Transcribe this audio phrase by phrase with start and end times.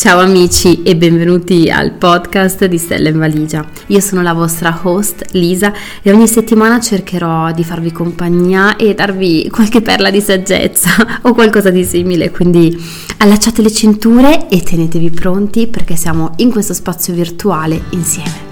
[0.00, 3.68] Ciao amici e benvenuti al podcast di Stella in Valigia.
[3.88, 9.50] Io sono la vostra host Lisa e ogni settimana cercherò di farvi compagnia e darvi
[9.50, 12.74] qualche perla di saggezza o qualcosa di simile, quindi
[13.18, 18.48] allacciate le cinture e tenetevi pronti perché siamo in questo spazio virtuale insieme.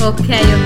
[0.00, 0.63] Ok, ok,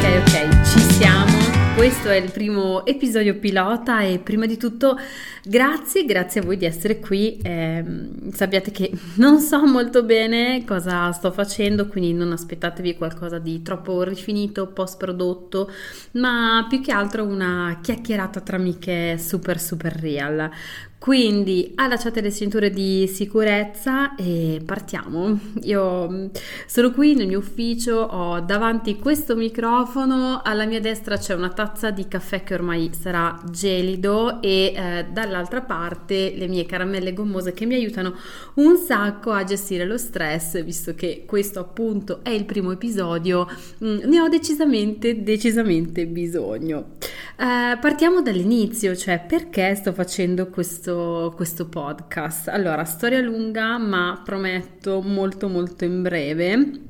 [1.79, 4.98] questo è il primo episodio pilota e prima di tutto
[5.45, 7.38] grazie, grazie a voi di essere qui.
[7.41, 7.84] Eh,
[8.32, 14.02] sappiate che non so molto bene cosa sto facendo, quindi non aspettatevi qualcosa di troppo
[14.02, 15.70] rifinito, post prodotto,
[16.14, 20.51] ma più che altro una chiacchierata tra amiche super super real.
[20.98, 25.38] Quindi allacciate le cinture di sicurezza e partiamo.
[25.62, 26.27] Io mm,
[26.66, 31.93] sono qui nel mio ufficio, ho davanti questo microfono, alla mia destra c'è una tazza
[31.93, 37.65] di caffè che ormai sarà gelido e eh, dall'altra parte le mie caramelle gommose che
[37.65, 38.16] mi aiutano
[38.55, 43.46] un sacco a gestire lo stress, visto che questo appunto è il primo episodio,
[43.85, 46.96] mm, ne ho decisamente, decisamente bisogno.
[47.38, 52.48] Eh, partiamo dall'inizio, cioè perché sto facendo questo questo, questo podcast.
[52.48, 56.87] Allora, storia lunga, ma prometto molto molto in breve.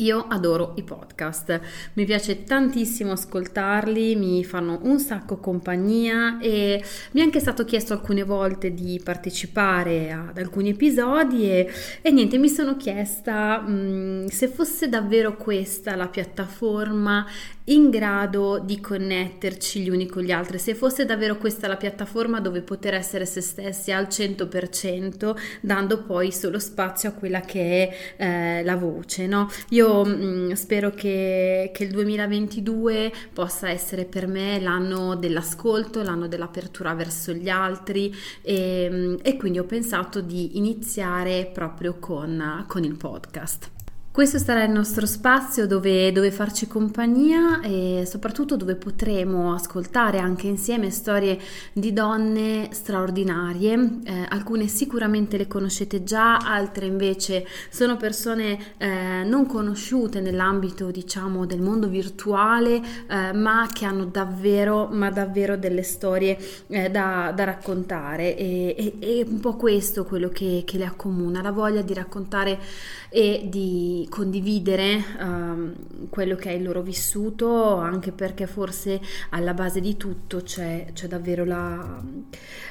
[0.00, 1.58] Io adoro i podcast,
[1.94, 7.94] mi piace tantissimo ascoltarli, mi fanno un sacco compagnia e mi è anche stato chiesto
[7.94, 11.70] alcune volte di partecipare ad alcuni episodi e,
[12.02, 17.24] e niente, mi sono chiesta mh, mm, se fosse davvero questa la piattaforma
[17.68, 22.38] in grado di connetterci gli uni con gli altri, se fosse davvero questa la piattaforma
[22.40, 28.58] dove poter essere se stessi al 100%, dando poi solo spazio a quella che è
[28.58, 29.48] eh, la voce, no?
[29.70, 36.28] Io mh, mm, spero che, che il 2022 possa essere per me l'anno dell'ascolto, l'anno
[36.28, 42.84] dell'apertura verso gli altri e, mm, e quindi ho pensato di iniziare proprio con, con
[42.84, 43.75] il podcast.
[44.16, 50.46] Questo sarà il nostro spazio dove, dove, farci compagnia e soprattutto dove potremo ascoltare anche
[50.46, 51.38] insieme storie
[51.74, 53.74] di donne straordinarie.
[54.04, 61.44] Eh, alcune sicuramente le conoscete già, altre invece sono persone eh, non conosciute nell'ambito diciamo
[61.44, 66.38] del mondo virtuale, eh, ma che hanno davvero, ma davvero delle storie
[66.68, 68.34] eh, da, da, raccontare.
[68.34, 72.58] E, è un po' questo quello che, che le accomuna, la voglia di raccontare
[73.10, 75.74] e di condividere um,
[76.08, 79.00] quello che è il loro vissuto, anche perché forse
[79.30, 82.02] alla base di tutto c'è, c'è davvero la,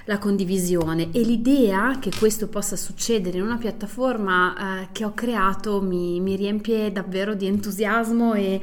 [0.06, 1.10] la, condivisione.
[1.12, 6.36] E l'idea che questo possa succedere in una piattaforma uh, che ho creato mi, mi
[6.36, 8.60] riempie davvero di entusiasmo e,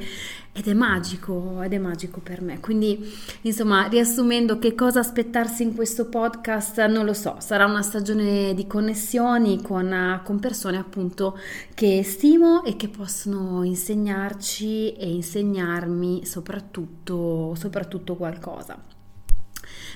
[0.55, 2.59] ed è magico, ed è magico per me.
[2.59, 8.53] Quindi, insomma, riassumendo che cosa aspettarsi in questo podcast, non lo so, sarà una stagione
[8.53, 11.39] di connessioni con, con persone appunto
[11.73, 18.79] che stimo e che possono insegnarci e insegnarmi soprattutto, soprattutto qualcosa.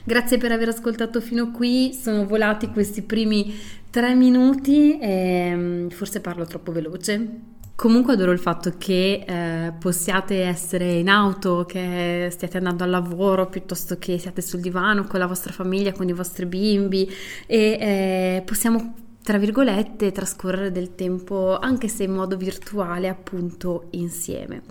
[0.04, 3.54] Grazie per aver ascoltato fino qui, sono volati questi primi
[3.92, 7.56] tre minuti e mm, forse parlo troppo veloce.
[7.78, 13.46] Comunque adoro il fatto che eh, possiate essere in auto, che stiate andando al lavoro
[13.46, 17.08] piuttosto che siate sul divano con la vostra famiglia, con i vostri bimbi
[17.46, 24.64] e eh, possiamo tra virgolette trascorrere del tempo anche se in modo virtuale appunto insieme.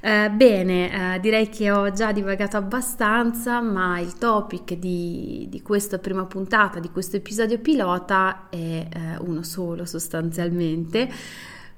[0.00, 5.98] Eh, bene, eh, direi che ho già divagato abbastanza, ma il topic di, di questa
[5.98, 8.88] prima puntata, di questo episodio pilota è eh,
[9.20, 11.08] uno solo sostanzialmente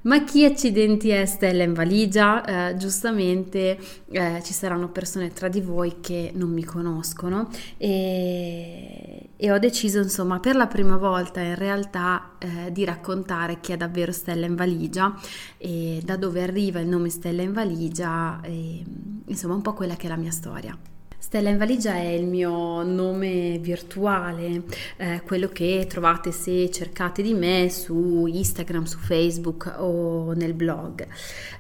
[0.03, 2.71] ma chi accidenti è Stella in valigia?
[2.71, 3.79] Eh, giustamente
[4.11, 9.99] eh, ci saranno persone tra di voi che non mi conoscono e, e, ho deciso
[9.99, 14.57] insomma per la prima volta in realtà eh, di raccontare chi è davvero Stella in
[14.57, 15.15] valigia
[15.59, 18.83] e da dove arriva il nome Stella in valigia e
[19.27, 20.77] insomma un po' quella che è la mia storia.
[21.23, 24.65] Stella in valigia è il mio nome virtuale,
[24.97, 31.07] eh, quello che trovate se cercate di me su Instagram, su Facebook o nel blog.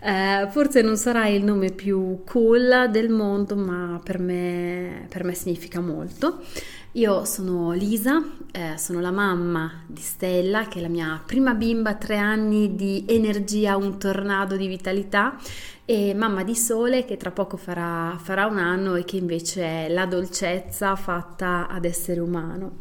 [0.02, 5.32] Eh, forse non sarà il nome più cool del mondo, ma per me, per me
[5.32, 6.40] significa molto.
[6.96, 8.20] Io sono Lisa,
[8.50, 13.04] eh, sono la mamma di Stella, che è la mia prima bimba, tre anni di
[13.06, 15.38] energia, un tornado di vitalità
[15.92, 19.88] e Mamma di Sole che tra poco farà, farà un anno e che invece è
[19.90, 22.78] la dolcezza fatta ad essere umano.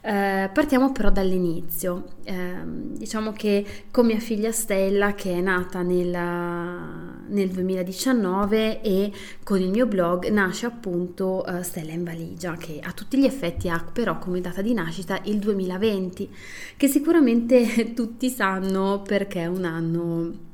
[0.00, 2.04] Eh, partiamo però dall'inizio.
[2.22, 9.10] Eh, diciamo che con mia figlia Stella, che è nata nella, nel 2019, e
[9.42, 13.70] con il mio blog nasce appunto eh, Stella in valigia, che a tutti gli effetti
[13.70, 16.30] ha però come data di nascita il 2020,
[16.76, 20.50] che sicuramente tutti sanno perché è un anno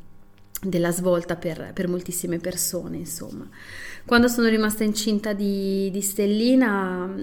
[0.61, 3.49] della svolta per, per moltissime persone, insomma.
[4.05, 7.15] Quando sono rimasta incinta di, di Stellina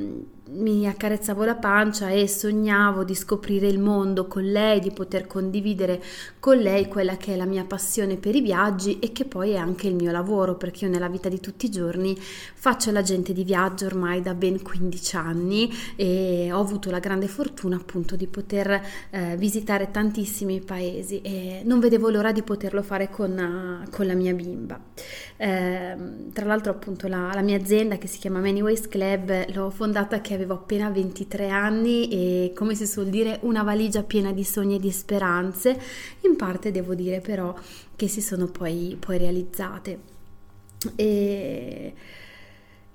[0.47, 6.03] mi accarezzavo la pancia e sognavo di scoprire il mondo con lei, di poter condividere
[6.39, 9.55] con lei quella che è la mia passione per i viaggi e che poi è
[9.55, 13.43] anche il mio lavoro, perché io nella vita di tutti i giorni faccio l'agente di
[13.43, 18.81] viaggio ormai da ben 15 anni e ho avuto la grande fortuna appunto di poter
[19.09, 24.33] eh, visitare tantissimi paesi e non vedevo l'ora di poterlo fare con, con la mia
[24.33, 24.79] bimba.
[25.37, 25.95] Eh,
[26.31, 30.34] tra l'altro appunto la, la mia azienda che si chiama Manyways Club l'ho fondata che
[30.35, 34.79] avevo appena 23 anni e come si suol dire una valigia piena di sogni e
[34.79, 35.79] di speranze,
[36.21, 37.55] in parte devo dire però
[37.95, 39.99] che si sono poi, poi realizzate.
[40.95, 41.93] E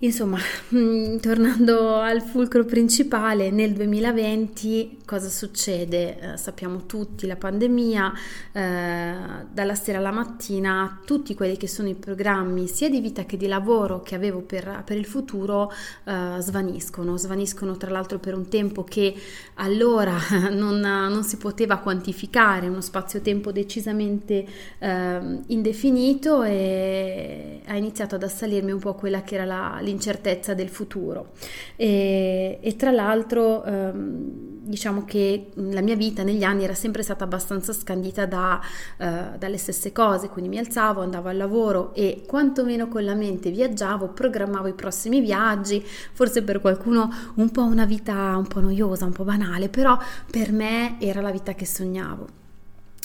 [0.02, 0.38] Insomma,
[0.74, 6.18] mm, tornando al fulcro principale, nel 2020 cosa succede?
[6.18, 8.12] Eh, sappiamo tutti, la pandemia,
[8.52, 9.14] eh,
[9.52, 13.46] dalla sera alla mattina, tutti quelli che sono i programmi sia di vita che di
[13.46, 15.70] lavoro che avevo per, per il futuro
[16.04, 19.14] eh, svaniscono, svaniscono tra l'altro per un tempo che
[19.56, 20.16] allora
[20.50, 24.46] non, non si poteva quantificare, uno spazio-tempo decisamente
[24.78, 30.68] eh, indefinito e ha iniziato ad assalirmi un po' quella che era la l'incertezza del
[30.68, 31.32] futuro.
[31.76, 37.24] E, e tra l'altro ehm, diciamo che la mia vita negli anni era sempre stata
[37.24, 38.60] abbastanza scandita da,
[38.96, 43.50] eh, dalle stesse cose, quindi mi alzavo, andavo al lavoro e quantomeno con la mente
[43.50, 49.04] viaggiavo, programmavo i prossimi viaggi, forse per qualcuno un po' una vita un po' noiosa,
[49.04, 49.98] un po' banale, però
[50.30, 52.38] per me era la vita che sognavo.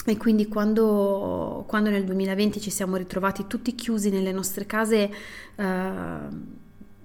[0.08, 5.10] E quindi quando, quando nel 2020 ci siamo ritrovati tutti chiusi nelle nostre case,
[5.56, 6.18] eh,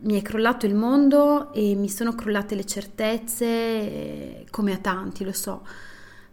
[0.04, 5.24] mi è crollato il mondo e mi sono crollate le certezze, eh, come a tanti,
[5.24, 5.66] lo so.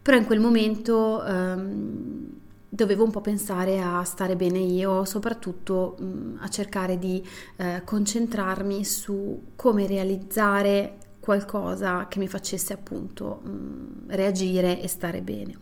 [0.01, 2.31] Però in quel momento ehm,
[2.69, 7.27] dovevo un po' pensare a stare bene io, soprattutto mh, mm, a cercare di
[7.57, 10.99] eh, concentrarmi su come realizzare
[11.29, 15.57] qualcosa che mi facesse appunto mh, mm, reagire e stare bene.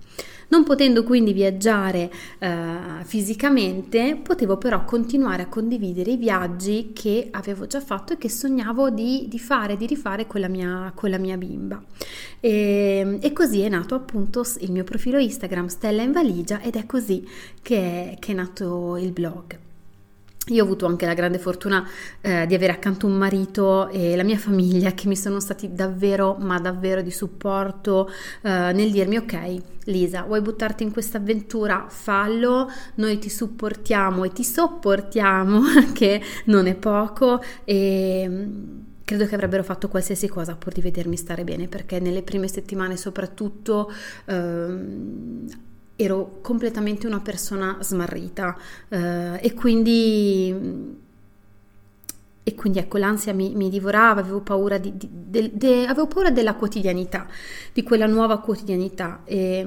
[0.48, 2.08] Non potendo quindi viaggiare
[2.38, 8.30] eh, fisicamente, potevo però continuare a condividere i viaggi che avevo già fatto e che
[8.30, 11.82] sognavo di, di fare, di rifare con la mia, con la mia bimba.
[12.38, 16.86] E, e, così è nato appunto il mio profilo Instagram Stella in valigia ed è
[16.86, 17.26] così
[17.60, 19.65] che è, che è nato il blog.
[20.50, 21.84] Io ho avuto anche la grande fortuna
[22.20, 26.36] eh, di avere accanto un marito e la mia famiglia che mi sono stati davvero,
[26.38, 28.08] ma davvero di supporto
[28.42, 31.86] eh, nel dirmi ok Lisa, vuoi buttarti in questa avventura?
[31.88, 35.62] Fallo, noi ti supportiamo e ti sopportiamo,
[35.92, 41.16] che non è poco e mm, credo che avrebbero fatto qualsiasi cosa pur di vedermi
[41.16, 43.92] stare bene perché nelle prime settimane soprattutto
[44.26, 45.48] ehm,
[45.96, 48.56] ero completamente una persona smarrita
[48.88, 51.04] eh, e quindi
[52.48, 56.30] e quindi ecco l'ansia mi, mi divorava, avevo paura, di, di, de, de, avevo paura,
[56.30, 57.26] della quotidianità,
[57.72, 59.66] di quella nuova quotidianità e,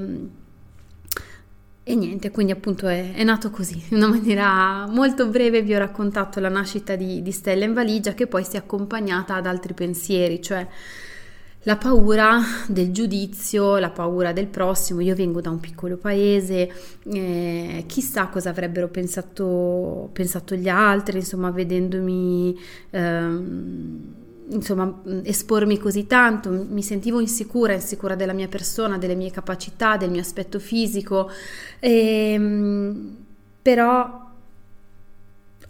[1.83, 5.77] e niente, quindi appunto è, è, nato così, in una maniera molto breve vi ho
[5.77, 9.73] raccontato la nascita di, di Stella in valigia che poi si è accompagnata ad altri
[9.73, 10.65] pensieri, cioè
[11.63, 15.01] la paura del giudizio, la paura del prossimo.
[15.01, 16.71] Io vengo da un piccolo paese,
[17.03, 22.57] eh, chissà cosa avrebbero pensato, pensato, gli altri, insomma, vedendomi.
[22.91, 24.13] Ehm,
[24.51, 30.09] insomma, espormi così tanto, mi sentivo insicura, insicura della mia persona, delle mie capacità, del
[30.09, 31.29] mio aspetto fisico,
[31.79, 33.17] e, ehm,
[33.61, 34.28] però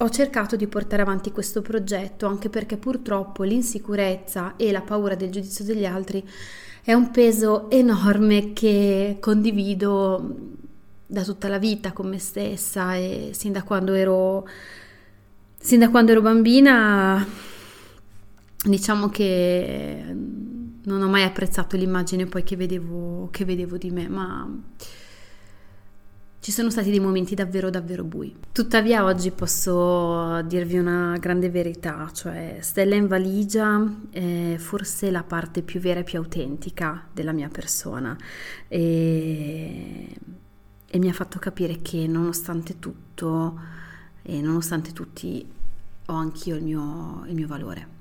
[0.01, 5.29] ho cercato di portare avanti questo progetto anche perché purtroppo l'insicurezza e la paura del
[5.29, 6.25] giudizio degli altri
[6.84, 10.58] è un peso enorme che condivido
[11.06, 14.48] da tutta la vita con me stessa e sin da quando ero,
[15.77, 17.27] da quando ero bambina
[18.63, 20.03] diciamo che
[20.84, 24.50] non ho mai apprezzato l'immagine poi che vedevo, che vedevo di me, ma
[26.41, 28.34] ci sono stati dei momenti davvero davvero bui.
[28.51, 35.62] Tuttavia oggi posso dirvi una grande verità, cioè Stella in valigia è forse la parte
[35.62, 38.17] più vera e più autentica della mia persona
[38.67, 40.15] e,
[40.86, 43.60] e mi ha fatto capire che nonostante tutto
[44.22, 45.46] e nonostante tutti
[46.05, 47.99] ho anch'io il mio, il mio valore.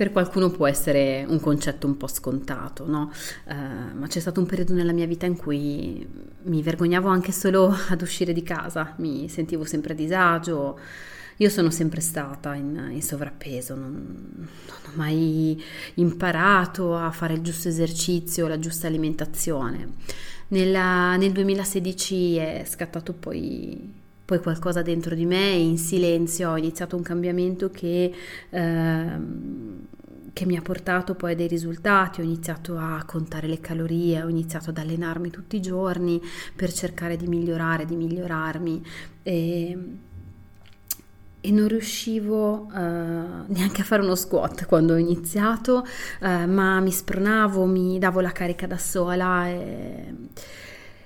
[0.00, 3.12] Per qualcuno può essere un concetto un po' scontato, no?
[3.44, 6.08] Uh, ma c'è stato un periodo nella mia vita in cui
[6.44, 10.78] mi vergognavo anche solo ad uscire di casa, mi sentivo sempre a disagio.
[11.36, 13.92] Io sono sempre stata in, in sovrappeso, non,
[14.36, 14.48] non,
[14.86, 15.62] ho mai
[15.96, 19.96] imparato a fare il giusto esercizio, la giusta alimentazione.
[20.48, 23.98] Nella, nel 2016 è scattato poi
[24.30, 28.14] poi qualcosa dentro di me e in silenzio ho iniziato un cambiamento che,
[28.48, 29.06] eh,
[30.32, 34.28] che mi ha portato poi a dei risultati, ho iniziato a contare le calorie, ho
[34.28, 36.20] iniziato ad allenarmi tutti i giorni
[36.54, 38.86] per cercare di migliorare, di migliorarmi.
[39.22, 39.78] E,
[41.42, 42.74] e non riuscivo uh,
[43.46, 45.86] neanche a fare uno squat quando ho iniziato,
[46.20, 50.14] uh, ma mi spronavo, mi davo la carica da sola e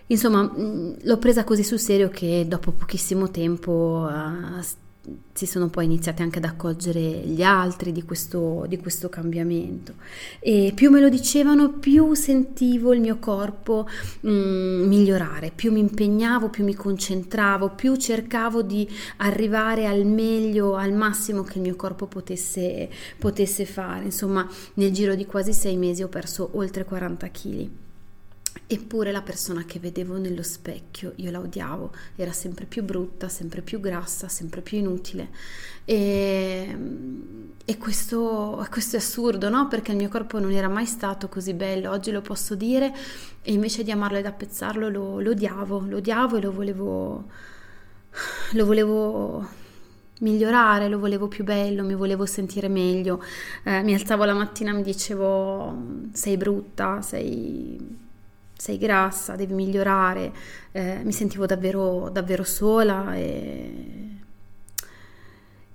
[0.09, 4.63] Insomma, mm, l'ho presa così sul serio che dopo pochissimo tempo uh,
[5.33, 9.95] si sono poi iniziati anche ad accorgere gli altri di questo, di questo, cambiamento
[10.39, 13.87] e più me lo dicevano più sentivo il mio corpo
[14.27, 20.93] mm, migliorare, più mi impegnavo, più mi concentravo, più cercavo di arrivare al meglio, al
[20.93, 24.05] massimo che il mio corpo potesse, potesse fare.
[24.05, 27.69] Insomma, nel giro di quasi sei mesi ho perso oltre 40 kg.
[28.67, 33.61] Eppure la persona che vedevo nello specchio io la odiavo, era sempre più brutta, sempre
[33.61, 35.29] più grassa, sempre più inutile.
[35.85, 36.77] E,
[37.65, 39.69] e questo, questo, è assurdo, no?
[39.69, 42.95] Perché il mio corpo non era mai stato così bello, oggi lo posso dire,
[43.43, 47.25] e invece di amarlo ed apprezzarlo lo, lo odiavo, lo odiavo e lo volevo,
[48.53, 49.49] lo volevo
[50.21, 53.23] migliorare, lo volevo più bello, mi volevo sentire meglio.
[53.65, 55.77] Eh, mi alzavo la mattina e mi dicevo
[56.13, 58.03] sei brutta, sei
[58.65, 60.33] sei grassa, devi migliorare,
[60.73, 64.09] eh, mi sentivo davvero, davvero sola e,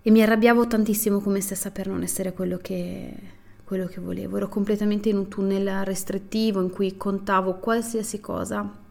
[0.01, 3.13] e, mi arrabbiavo tantissimo con me stessa per non essere quello che,
[3.63, 4.37] quello che volevo.
[4.37, 8.87] Ero completamente in un tunnel restrittivo in cui contavo qualsiasi cosa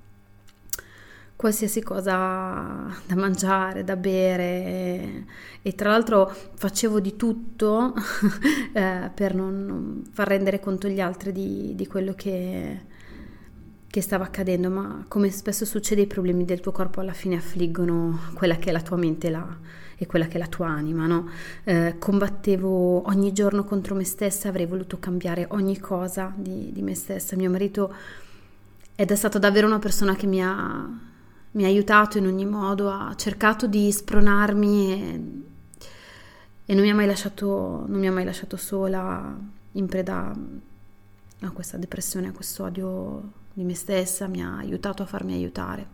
[1.34, 5.24] qualsiasi cosa da mangiare, da bere
[5.62, 7.94] e tra l'altro facevo di tutto
[8.74, 12.86] eh, per non, non, far rendere conto agli altri di, di quello che,
[13.90, 18.20] che stava accadendo, ma come spesso succede i problemi del tuo corpo alla fine affliggono
[18.34, 19.46] quella che è la tua mente la,
[19.96, 21.28] e quella che è la tua anima, no?
[21.64, 26.94] Eh, combattevo ogni giorno contro me stessa, avrei voluto cambiare ogni cosa di, di me
[26.94, 27.34] stessa.
[27.34, 27.94] Mio marito
[28.94, 30.86] è stato davvero una persona che mi ha,
[31.52, 35.22] mi ha aiutato in ogni modo, ha cercato di spronarmi e,
[36.66, 39.34] e non, mi ha mai lasciato, non mi ha mai lasciato sola
[39.72, 40.36] in preda
[41.40, 45.86] a questa depressione, a questo odio di me stessa, mi ha aiutato a farmi aiutare.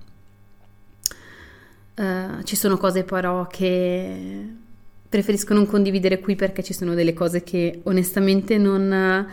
[1.97, 4.47] Uh, ci sono cose però che
[5.09, 9.26] preferisco non condividere qui perché ci sono delle cose che onestamente non,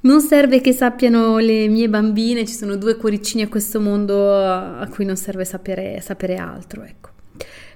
[0.00, 4.88] non serve che sappiano le mie bambine, ci sono due cuoricini a questo mondo a
[4.90, 7.10] cui non serve sapere, sapere altro, ecco.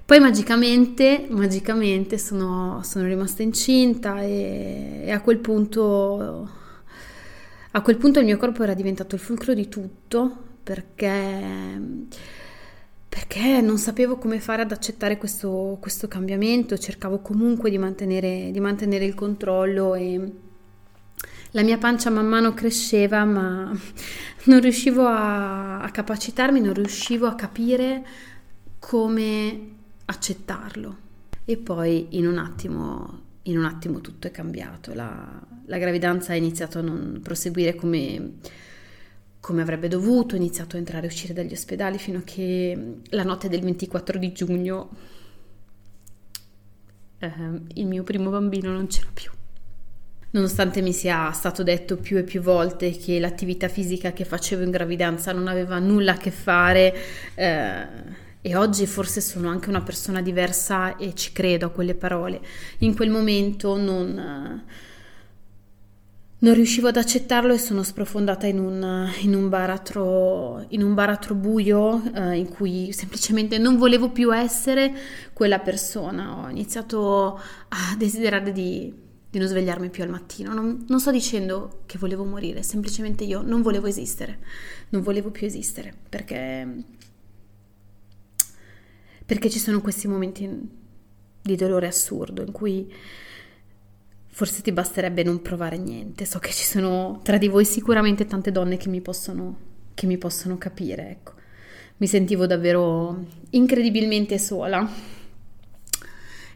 [0.07, 6.63] Poi magicamente, magicamente sono, sono rimasta incinta e, e a quel punto
[7.77, 11.81] a quel punto il mio corpo era diventato il fulcro di tutto perché,
[13.09, 18.61] perché non sapevo come fare ad accettare questo, questo cambiamento, cercavo comunque di mantenere, di
[18.61, 20.33] mantenere il controllo e
[21.51, 23.73] la mia pancia man mano cresceva ma
[24.45, 28.07] non riuscivo a, a capacitarmi, non riuscivo a capire
[28.79, 29.71] come
[30.05, 30.99] accettarlo.
[31.45, 36.37] E poi in un attimo in un attimo tutto è cambiato, la, la gravidanza ha
[36.37, 38.35] iniziato a non proseguire come,
[39.41, 43.23] come, avrebbe dovuto, ho iniziato a entrare e uscire dagli ospedali fino a che la
[43.23, 44.91] notte del 24 di giugno
[47.19, 47.31] eh,
[47.75, 49.31] il mio primo bambino non c'era più.
[50.31, 54.71] Nonostante mi sia stato detto più e più volte che l'attività fisica che facevo in
[54.71, 56.95] gravidanza non aveva nulla a che fare,
[57.37, 57.87] eh,
[58.47, 62.43] e oggi forse sono anche una persona diversa e ci credo a quelle parole.
[62.81, 64.63] In quel momento non,
[66.45, 71.35] non riuscivo ad accettarlo e sono sprofondata in un, in un, baratro, in un baratro
[71.35, 74.95] buio eh, in cui semplicemente non volevo più essere
[75.33, 76.45] quella persona.
[76.45, 78.93] Ho iniziato a desiderare di,
[79.31, 80.53] di non svegliarmi più al mattino.
[80.53, 84.41] Non, non, sto dicendo che volevo morire, semplicemente io non volevo esistere,
[84.91, 86.85] non volevo più esistere perché
[89.27, 90.47] perché ci sono questi momenti
[91.41, 92.93] di dolore assurdo in cui
[94.35, 96.25] forse ti basterebbe non provare niente.
[96.25, 99.57] So che ci sono tra di voi sicuramente tante donne che mi possono,
[99.95, 101.33] che mi possono capire, ecco.
[101.99, 104.91] Mi sentivo davvero incredibilmente sola.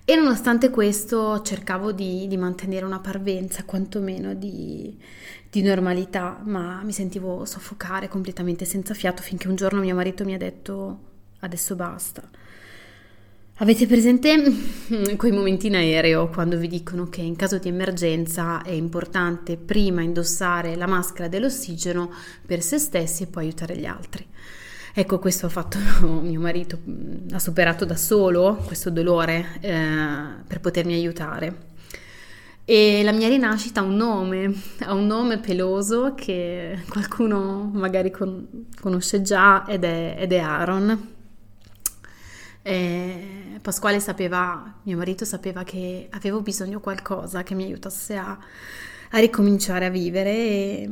[0.04, 4.99] E nonostante questo cercavo di, di mantenere una parvenza, quantomeno di,
[5.49, 10.35] di normalità, ma mi sentivo soffocare completamente senza fiato finché un giorno mio marito mi
[10.35, 10.99] ha detto
[11.40, 12.28] adesso basta.
[13.60, 14.40] Avete presente
[15.16, 20.00] quei momenti in aereo quando vi dicono che in caso di emergenza è importante prima
[20.00, 22.08] indossare la maschera dell'ossigeno
[22.46, 24.24] per se stessi e poi aiutare gli altri?
[24.94, 25.76] Ecco, questo ha fatto
[26.22, 29.72] mio marito, mm, ha superato da solo questo dolore eh,
[30.46, 31.66] per potermi aiutare.
[32.64, 38.68] E la mia rinascita ha un nome, ha un nome peloso che qualcuno magari con,
[38.80, 41.16] conosce già ed è, ed è Aaron.
[42.62, 48.38] E Pasquale sapeva, mio marito sapeva che avevo bisogno di qualcosa che mi aiutasse a,
[49.10, 50.90] a ricominciare a vivere e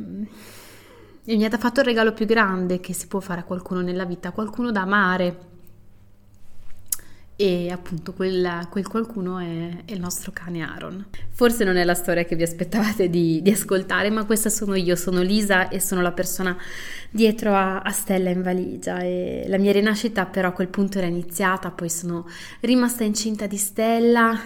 [1.29, 4.05] e mi ha fatto il regalo più grande che si può fare a qualcuno nella
[4.05, 5.56] vita, qualcuno da amare.
[7.39, 11.05] E appunto quel, quel qualcuno è, è, il nostro cane Aaron.
[11.29, 14.95] Forse non è la storia che vi aspettavate di, di, ascoltare, ma questa sono io,
[14.95, 16.57] sono Lisa e sono la persona
[17.11, 19.01] dietro a, a Stella in valigia.
[19.01, 22.25] E la mia rinascita però a quel punto era iniziata, poi sono
[22.61, 24.41] rimasta incinta di Stella,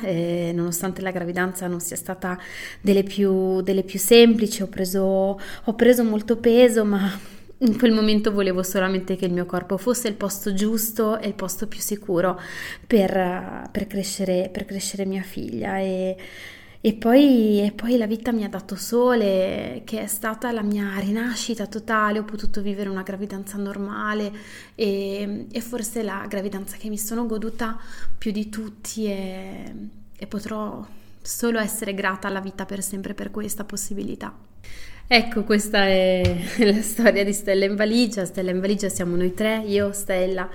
[0.54, 2.38] nonostante la gravidanza non sia stata
[2.82, 8.32] delle più, delle più semplici, ho preso, ho preso molto peso, ma in quel momento
[8.32, 12.40] volevo solamente che il mio corpo fosse il posto giusto e il posto più sicuro
[12.88, 16.18] per, per, crescere, per crescere, mia figlia e,
[16.82, 20.98] e, poi, e, poi, la vita mi ha dato sole, che è stata la mia
[20.98, 24.32] rinascita totale, ho potuto vivere una gravidanza normale
[24.74, 27.80] e, e forse la gravidanza che mi sono goduta
[28.18, 29.74] più di tutti e,
[30.18, 30.84] e potrò
[31.22, 34.36] solo essere grata alla vita per sempre per questa possibilità.
[35.14, 36.22] Ecco, questa è
[36.64, 38.24] la storia di Stella in valigia.
[38.24, 40.50] Stella in valigia siamo noi tre, io, Stella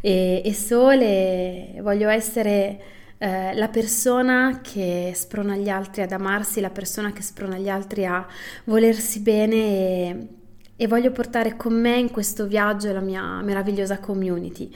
[0.00, 1.74] e, e Sole.
[1.82, 2.80] Voglio essere
[3.18, 8.06] eh, la persona che sprona gli altri ad amarsi, la persona che sprona gli altri
[8.06, 8.26] a
[8.64, 10.26] volersi bene e,
[10.74, 14.74] e voglio portare con me in questo viaggio la mia meravigliosa community.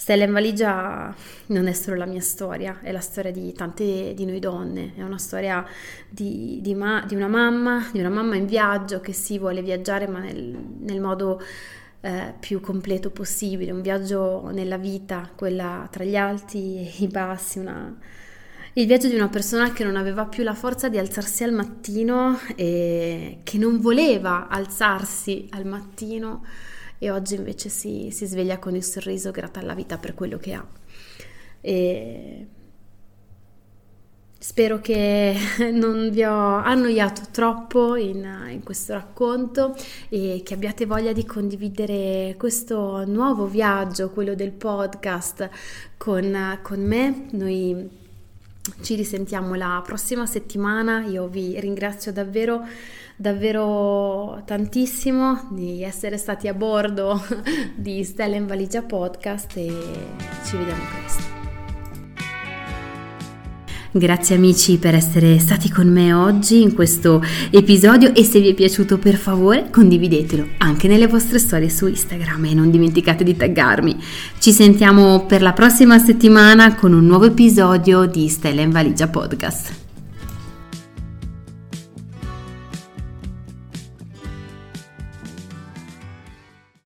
[0.00, 1.14] Stella in valigia
[1.48, 5.02] non è solo la mia storia, è la storia di tante di noi donne, è
[5.02, 5.62] una storia
[6.08, 10.08] di, di, ma, di una mamma, di una mamma in viaggio che si vuole viaggiare
[10.08, 11.38] ma nel, nel modo
[12.00, 17.58] eh, più completo possibile, un viaggio nella vita, quella tra gli alti e i bassi,
[17.58, 17.94] una,
[18.72, 22.38] il viaggio di una persona che non aveva più la forza di alzarsi al mattino
[22.56, 26.42] e che non voleva alzarsi al mattino
[27.00, 30.52] e oggi invece si, si sveglia con il sorriso grata alla vita per quello che
[30.52, 30.66] ha.
[31.62, 32.46] E
[34.42, 35.36] Spero che
[35.70, 39.76] non vi ho annoiato troppo in, in, questo racconto
[40.08, 45.50] e che abbiate voglia di condividere questo nuovo viaggio, quello del podcast,
[45.98, 47.26] con, con me.
[47.32, 47.99] Noi
[48.82, 51.04] ci risentiamo la prossima settimana.
[51.06, 52.66] Io vi ringrazio davvero
[53.20, 57.22] davvero tantissimo di essere stati a bordo
[57.76, 59.68] di Stella in Valigia Podcast e
[60.46, 61.39] ci vediamo presto.
[63.92, 68.54] Grazie amici per essere stati con me oggi in questo episodio e se vi è
[68.54, 73.96] piaciuto per favore condividetelo anche nelle vostre storie su Instagram e non dimenticate di taggarmi.
[74.38, 79.89] Ci sentiamo per la prossima settimana con un nuovo episodio di Stella in Valigia Podcast.